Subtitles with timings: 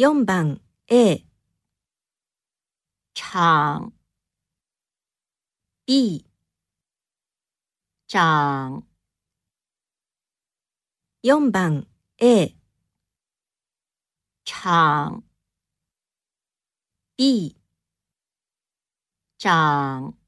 [0.00, 1.26] 四番 a
[3.12, 3.92] 长
[5.84, 6.24] b
[8.08, 8.86] 长
[11.20, 11.86] 四番
[12.16, 12.56] a
[14.42, 15.22] 长
[17.14, 17.54] b
[19.36, 20.19] 长